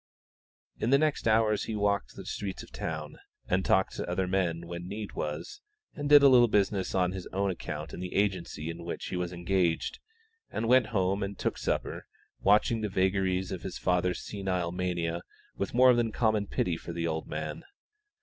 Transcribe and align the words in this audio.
In 0.79 0.89
the 0.89 0.97
next 0.97 1.27
hours 1.27 1.65
he 1.65 1.75
walked 1.75 2.15
the 2.15 2.25
streets 2.25 2.63
of 2.63 2.71
the 2.71 2.77
town, 2.79 3.17
and 3.47 3.63
talked 3.63 3.93
to 3.97 4.09
other 4.09 4.27
men 4.27 4.65
when 4.65 4.87
need 4.87 5.11
was, 5.13 5.61
and 5.93 6.09
did 6.09 6.23
a 6.23 6.27
little 6.27 6.47
business 6.47 6.95
on 6.95 7.11
his 7.11 7.27
own 7.27 7.51
account 7.51 7.93
in 7.93 7.99
the 7.99 8.15
agency 8.15 8.71
in 8.71 8.83
which 8.83 9.05
he 9.09 9.15
was 9.15 9.31
engaged, 9.31 9.99
and 10.49 10.67
went 10.67 10.87
home 10.87 11.21
and 11.21 11.37
took 11.37 11.55
supper, 11.59 12.07
watching 12.39 12.81
the 12.81 12.89
vagaries 12.89 13.51
of 13.51 13.61
his 13.61 13.77
father's 13.77 14.21
senile 14.23 14.71
mania 14.71 15.21
with 15.55 15.75
more 15.75 15.93
than 15.93 16.11
common 16.11 16.47
pity 16.47 16.77
for 16.77 16.93
the 16.93 17.05
old 17.05 17.27
man. 17.27 17.61